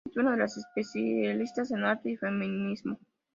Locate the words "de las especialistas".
0.31-1.69